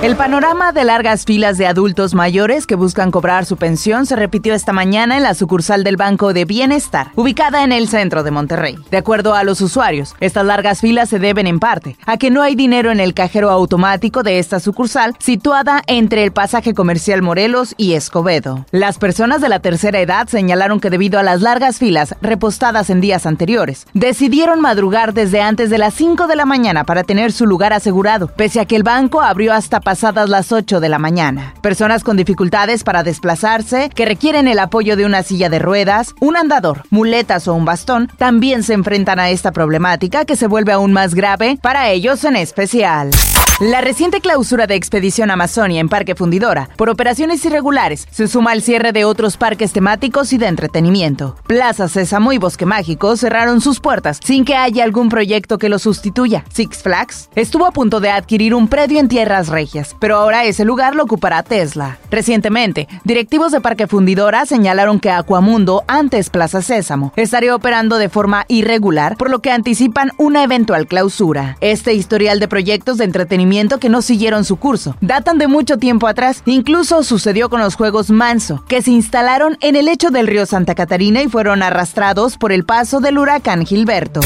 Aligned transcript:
El 0.00 0.14
panorama 0.14 0.70
de 0.70 0.84
largas 0.84 1.24
filas 1.24 1.58
de 1.58 1.66
adultos 1.66 2.14
mayores 2.14 2.68
que 2.68 2.76
buscan 2.76 3.10
cobrar 3.10 3.44
su 3.46 3.56
pensión 3.56 4.06
se 4.06 4.14
repitió 4.14 4.54
esta 4.54 4.72
mañana 4.72 5.16
en 5.16 5.24
la 5.24 5.34
sucursal 5.34 5.82
del 5.82 5.96
Banco 5.96 6.32
de 6.32 6.44
Bienestar, 6.44 7.10
ubicada 7.16 7.64
en 7.64 7.72
el 7.72 7.88
centro 7.88 8.22
de 8.22 8.30
Monterrey. 8.30 8.78
De 8.92 8.96
acuerdo 8.96 9.34
a 9.34 9.42
los 9.42 9.60
usuarios, 9.60 10.14
estas 10.20 10.46
largas 10.46 10.80
filas 10.82 11.08
se 11.08 11.18
deben 11.18 11.48
en 11.48 11.58
parte 11.58 11.96
a 12.06 12.16
que 12.16 12.30
no 12.30 12.42
hay 12.42 12.54
dinero 12.54 12.92
en 12.92 13.00
el 13.00 13.12
cajero 13.12 13.50
automático 13.50 14.22
de 14.22 14.38
esta 14.38 14.60
sucursal, 14.60 15.16
situada 15.18 15.82
entre 15.88 16.22
el 16.22 16.30
pasaje 16.30 16.74
comercial 16.74 17.20
Morelos 17.20 17.74
y 17.76 17.94
Escobedo. 17.94 18.66
Las 18.70 18.98
personas 18.98 19.40
de 19.40 19.48
la 19.48 19.58
tercera 19.58 19.98
edad 19.98 20.28
señalaron 20.28 20.78
que 20.78 20.90
debido 20.90 21.18
a 21.18 21.24
las 21.24 21.40
largas 21.40 21.78
filas 21.78 22.14
repostadas 22.22 22.88
en 22.90 23.00
días 23.00 23.26
anteriores, 23.26 23.88
decidieron 23.94 24.60
madrugar 24.60 25.12
desde 25.12 25.40
antes 25.40 25.70
de 25.70 25.78
las 25.78 25.92
5 25.94 26.28
de 26.28 26.36
la 26.36 26.46
mañana 26.46 26.84
para 26.84 27.02
tener 27.02 27.32
su 27.32 27.46
lugar 27.46 27.72
asegurado, 27.72 28.28
pese 28.28 28.60
a 28.60 28.64
que 28.64 28.76
el 28.76 28.84
banco 28.84 29.22
abrió 29.22 29.52
hasta 29.52 29.87
pasadas 29.88 30.28
las 30.28 30.52
8 30.52 30.80
de 30.80 30.90
la 30.90 30.98
mañana. 30.98 31.54
Personas 31.62 32.04
con 32.04 32.18
dificultades 32.18 32.84
para 32.84 33.02
desplazarse, 33.02 33.88
que 33.88 34.04
requieren 34.04 34.46
el 34.46 34.58
apoyo 34.58 34.98
de 34.98 35.06
una 35.06 35.22
silla 35.22 35.48
de 35.48 35.58
ruedas, 35.58 36.14
un 36.20 36.36
andador, 36.36 36.82
muletas 36.90 37.48
o 37.48 37.54
un 37.54 37.64
bastón, 37.64 38.12
también 38.18 38.64
se 38.64 38.74
enfrentan 38.74 39.18
a 39.18 39.30
esta 39.30 39.50
problemática 39.50 40.26
que 40.26 40.36
se 40.36 40.46
vuelve 40.46 40.72
aún 40.72 40.92
más 40.92 41.14
grave 41.14 41.58
para 41.62 41.88
ellos 41.88 42.22
en 42.24 42.36
especial. 42.36 43.12
La 43.60 43.80
reciente 43.80 44.20
clausura 44.20 44.68
de 44.68 44.76
Expedición 44.76 45.32
Amazonia 45.32 45.80
en 45.80 45.88
Parque 45.88 46.14
Fundidora 46.14 46.68
por 46.76 46.88
operaciones 46.88 47.44
irregulares 47.44 48.06
se 48.08 48.28
suma 48.28 48.52
al 48.52 48.62
cierre 48.62 48.92
de 48.92 49.04
otros 49.04 49.36
parques 49.36 49.72
temáticos 49.72 50.32
y 50.32 50.38
de 50.38 50.46
entretenimiento. 50.46 51.34
Plaza 51.48 51.88
Sésamo 51.88 52.32
y 52.32 52.38
Bosque 52.38 52.66
Mágico 52.66 53.16
cerraron 53.16 53.60
sus 53.60 53.80
puertas 53.80 54.20
sin 54.22 54.44
que 54.44 54.54
haya 54.54 54.84
algún 54.84 55.08
proyecto 55.08 55.58
que 55.58 55.68
lo 55.68 55.80
sustituya. 55.80 56.44
Six 56.52 56.84
Flags 56.84 57.30
estuvo 57.34 57.66
a 57.66 57.72
punto 57.72 57.98
de 57.98 58.10
adquirir 58.10 58.54
un 58.54 58.68
predio 58.68 59.00
en 59.00 59.08
Tierras 59.08 59.48
Regias, 59.48 59.96
pero 59.98 60.18
ahora 60.18 60.44
ese 60.44 60.64
lugar 60.64 60.94
lo 60.94 61.02
ocupará 61.02 61.42
Tesla. 61.42 61.98
Recientemente, 62.12 62.86
directivos 63.02 63.50
de 63.50 63.60
Parque 63.60 63.88
Fundidora 63.88 64.46
señalaron 64.46 65.00
que 65.00 65.10
Aquamundo, 65.10 65.82
antes 65.88 66.30
Plaza 66.30 66.62
Sésamo, 66.62 67.12
estaría 67.16 67.56
operando 67.56 67.98
de 67.98 68.08
forma 68.08 68.44
irregular, 68.46 69.16
por 69.16 69.30
lo 69.30 69.40
que 69.40 69.50
anticipan 69.50 70.12
una 70.16 70.44
eventual 70.44 70.86
clausura. 70.86 71.56
Este 71.60 71.94
historial 71.94 72.38
de 72.38 72.46
proyectos 72.46 72.98
de 72.98 73.04
entretenimiento 73.04 73.47
que 73.80 73.88
no 73.88 74.02
siguieron 74.02 74.44
su 74.44 74.56
curso. 74.56 74.96
Datan 75.00 75.38
de 75.38 75.48
mucho 75.48 75.78
tiempo 75.78 76.06
atrás, 76.06 76.42
incluso 76.46 77.02
sucedió 77.02 77.48
con 77.48 77.60
los 77.60 77.74
Juegos 77.74 78.10
Manso, 78.10 78.64
que 78.68 78.82
se 78.82 78.90
instalaron 78.90 79.56
en 79.60 79.76
el 79.76 79.86
lecho 79.86 80.10
del 80.10 80.26
río 80.26 80.46
Santa 80.46 80.74
Catarina 80.74 81.22
y 81.22 81.28
fueron 81.28 81.62
arrastrados 81.62 82.36
por 82.36 82.52
el 82.52 82.64
paso 82.64 83.00
del 83.00 83.18
huracán 83.18 83.64
Gilberto. 83.64 84.20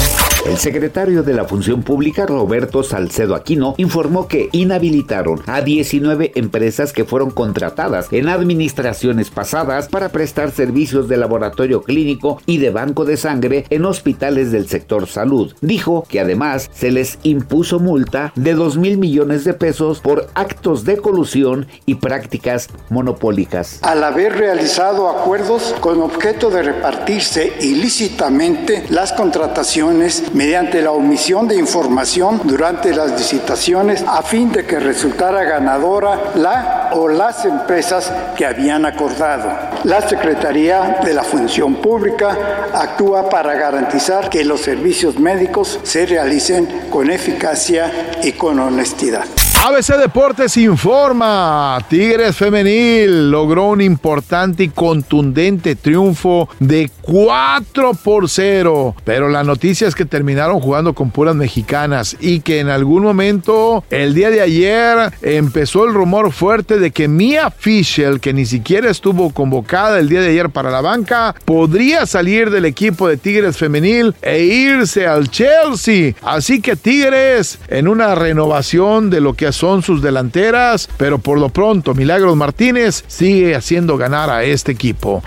El 0.45 0.59
secretario 0.59 1.23
de 1.23 1.35
la 1.35 1.45
Función 1.45 1.85
Pública, 1.85 2.27
Roberto 2.27 2.83
Salcedo 2.83 3.37
Aquino, 3.37 3.75
informó 3.77 4.27
que 4.27 4.49
inhabilitaron 4.51 5.41
a 5.47 5.61
19 5.61 6.33
empresas 6.35 6.93
que 6.93 7.05
fueron 7.05 7.31
contratadas 7.31 8.09
en 8.11 8.29
administraciones 8.29 9.31
pasadas 9.31 9.87
para 9.87 10.09
prestar 10.09 10.51
servicios 10.51 11.09
de 11.09 11.17
laboratorio 11.17 11.83
clínico 11.83 12.43
y 12.45 12.59
de 12.59 12.71
banco 12.71 13.05
de 13.05 13.17
sangre 13.17 13.67
en 13.71 13.85
hospitales 13.85 14.51
del 14.51 14.69
sector 14.69 15.07
salud. 15.07 15.55
Dijo 15.61 16.05
que 16.09 16.19
además 16.19 16.69
se 16.75 16.91
les 16.91 17.21
impuso 17.23 17.79
multa 17.79 18.33
de 18.35 18.55
2 18.55 18.79
mil 18.79 18.99
millones 18.99 19.45
de 19.45 19.55
pesos 19.55 20.01
por 20.01 20.29
actos 20.35 20.85
de 20.85 20.97
colusión 20.97 21.69
y 21.87 21.95
prácticas 21.95 22.69
monopólicas. 22.91 23.79
Al 23.83 24.03
haber 24.03 24.33
realizado 24.33 25.09
acuerdos 25.09 25.73
con 25.79 26.03
objeto 26.03 26.51
de 26.51 26.65
repartirse 26.65 27.53
ilícitamente 27.61 28.85
las 28.91 29.13
contrataciones 29.13 30.32
mediante 30.35 30.83
la 30.83 30.93
omisión 30.93 31.49
de 31.49 31.57
información 31.57 32.41
durante 32.45 32.95
las 32.95 33.13
licitaciones 33.13 34.05
a 34.07 34.23
fin 34.23 34.51
de 34.53 34.65
que 34.65 34.81
resultara 34.81 35.45
ganadora 35.45 36.33
la 36.37 36.91
o 36.95 37.09
las 37.09 37.45
empresas 37.45 38.13
que 38.37 38.47
habían 38.47 38.85
acordado. 38.85 39.51
La 39.85 40.07
Secretaría 40.07 41.01
de 41.05 41.15
la 41.15 41.25
Función 41.25 41.77
Pública 41.77 42.37
actúa 42.75 43.29
para 43.29 43.55
garantizar 43.55 44.29
que 44.29 44.45
los 44.45 44.61
servicios 44.61 45.19
médicos 45.19 45.81
se 45.83 46.07
realicen 46.07 46.89
con 46.91 47.11
eficacia 47.11 47.91
y 48.23 48.33
con 48.33 48.59
honestidad. 48.59 49.25
ABC 49.65 49.97
Deportes 49.97 50.57
informa, 50.57 51.79
Tigres 51.89 52.35
Femenil 52.35 53.31
logró 53.31 53.67
un 53.67 53.81
importante 53.81 54.65
y 54.65 54.69
contundente 54.71 55.77
triunfo 55.77 56.49
de 56.59 56.91
4 57.01 57.93
por 57.95 58.29
0, 58.29 58.97
pero 59.05 59.29
la 59.29 59.45
noticia 59.45 59.87
es 59.87 59.95
que 59.95 60.05
terminaron 60.05 60.59
jugando 60.59 60.95
con 60.95 61.13
puras 61.13 61.37
mexicanas 61.37 62.17
y 62.19 62.41
que 62.41 62.59
en 62.59 62.71
algún 62.71 63.05
momento, 63.05 63.85
el 63.91 64.15
día 64.15 64.31
de 64.31 64.41
ayer, 64.41 65.13
empezó 65.23 65.85
el 65.85 65.95
rumor 65.95 66.33
fuerte 66.33 66.81
de 66.81 66.91
que 66.91 67.07
Mia 67.07 67.53
Fischel, 67.53 68.19
que 68.19 68.33
ni 68.33 68.47
siquiera 68.47 68.91
estuvo 68.91 69.31
convocada 69.31 70.01
el 70.01 70.09
día 70.09 70.23
de 70.23 70.31
ayer 70.31 70.51
para 70.51 70.73
la 70.73 70.81
banca, 70.81 71.37
podría 71.45 72.05
salir 72.07 72.51
del 72.51 72.65
equipo 72.65 73.07
de 73.07 73.17
Tigres 73.17 73.59
Femenil 73.59 74.17
e 74.23 74.43
irse 74.43 75.07
al 75.07 75.31
Chelsea. 75.31 76.15
Así 76.23 76.61
que 76.61 76.75
Tigres, 76.75 77.61
en 77.69 77.87
una 77.87 78.17
renovación 78.17 79.09
de 79.09 79.21
lo 79.21 79.35
que 79.35 79.52
son 79.53 79.83
sus 79.83 80.03
delanteras, 80.03 80.89
pero 80.97 81.19
por 81.19 81.39
lo 81.39 81.49
pronto 81.49 81.95
Milagros 81.95 82.37
Martínez 82.37 83.05
sigue 83.07 83.55
haciendo 83.55 83.97
ganar 83.97 84.31
a 84.31 84.45
este 84.45 84.73
equipo. 84.73 85.23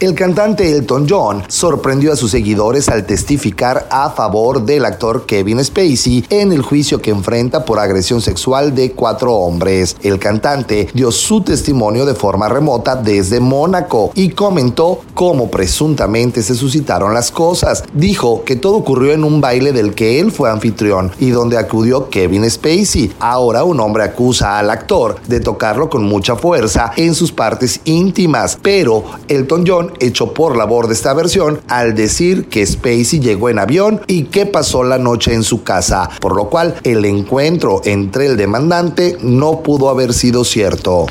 El 0.00 0.14
cantante 0.14 0.70
Elton 0.70 1.08
John 1.10 1.42
sorprendió 1.48 2.12
a 2.12 2.16
sus 2.16 2.30
seguidores 2.30 2.88
al 2.88 3.04
testificar 3.04 3.88
a 3.90 4.10
favor 4.10 4.62
del 4.62 4.84
actor 4.84 5.26
Kevin 5.26 5.64
Spacey 5.64 6.24
en 6.30 6.52
el 6.52 6.62
juicio 6.62 7.02
que 7.02 7.10
enfrenta 7.10 7.64
por 7.64 7.80
agresión 7.80 8.22
sexual 8.22 8.76
de 8.76 8.92
cuatro 8.92 9.34
hombres. 9.34 9.96
El 10.04 10.20
cantante 10.20 10.86
dio 10.94 11.10
su 11.10 11.40
testimonio 11.40 12.06
de 12.06 12.14
forma 12.14 12.48
remota 12.48 12.94
desde 12.94 13.40
Mónaco 13.40 14.12
y 14.14 14.28
comentó 14.28 15.00
cómo 15.14 15.50
presuntamente 15.50 16.44
se 16.44 16.54
suscitaron 16.54 17.12
las 17.12 17.32
cosas. 17.32 17.82
Dijo 17.92 18.44
que 18.44 18.54
todo 18.54 18.76
ocurrió 18.76 19.12
en 19.12 19.24
un 19.24 19.40
baile 19.40 19.72
del 19.72 19.96
que 19.96 20.20
él 20.20 20.30
fue 20.30 20.48
anfitrión 20.48 21.10
y 21.18 21.30
donde 21.30 21.58
acudió 21.58 22.08
Kevin 22.08 22.48
Spacey. 22.48 23.14
Ahora 23.18 23.64
un 23.64 23.80
hombre 23.80 24.04
acusa 24.04 24.60
al 24.60 24.70
actor 24.70 25.16
de 25.26 25.40
tocarlo 25.40 25.90
con 25.90 26.04
mucha 26.04 26.36
fuerza 26.36 26.92
en 26.94 27.16
sus 27.16 27.32
partes 27.32 27.80
íntimas, 27.84 28.56
pero 28.62 29.02
Elton 29.26 29.64
John 29.66 29.87
echó 30.00 30.32
por 30.34 30.56
la 30.56 30.64
borda 30.64 30.92
esta 30.92 31.14
versión 31.14 31.60
al 31.68 31.94
decir 31.94 32.48
que 32.48 32.66
Spacey 32.66 33.20
llegó 33.20 33.48
en 33.48 33.58
avión 33.58 34.00
y 34.06 34.24
que 34.24 34.46
pasó 34.46 34.84
la 34.84 34.98
noche 34.98 35.34
en 35.34 35.42
su 35.42 35.62
casa, 35.62 36.10
por 36.20 36.36
lo 36.36 36.48
cual 36.48 36.76
el 36.84 37.04
encuentro 37.04 37.80
entre 37.84 38.26
el 38.26 38.36
demandante 38.36 39.16
no 39.20 39.62
pudo 39.62 39.88
haber 39.88 40.12
sido 40.12 40.44
cierto. 40.44 41.06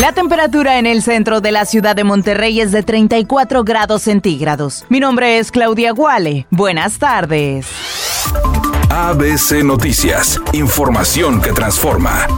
La 0.00 0.12
temperatura 0.12 0.78
en 0.78 0.86
el 0.86 1.02
centro 1.02 1.40
de 1.40 1.50
la 1.50 1.64
ciudad 1.64 1.96
de 1.96 2.04
Monterrey 2.04 2.60
es 2.60 2.70
de 2.70 2.84
34 2.84 3.64
grados 3.64 4.02
centígrados. 4.02 4.84
Mi 4.88 5.00
nombre 5.00 5.38
es 5.38 5.50
Claudia 5.50 5.90
Guale. 5.92 6.46
Buenas 6.50 6.98
tardes. 6.98 7.66
ABC 8.90 9.64
Noticias, 9.64 10.40
información 10.52 11.40
que 11.40 11.52
transforma. 11.52 12.28